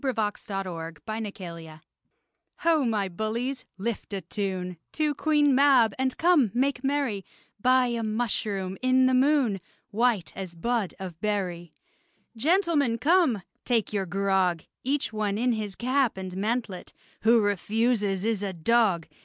[0.03, 1.81] AN ELF SWASHBUCKLER
[2.61, 7.23] Ho, my bullies, lift a tune To Queen Mab, and, come, make merry,
[7.61, 9.61] By a mushroom in the moon,
[9.91, 11.75] White as bud of berry!
[12.35, 13.43] Gentlemen, come!
[13.63, 14.63] take your grog!
[14.83, 19.05] Each one in his cap and mantlet: Who refuses is a dog!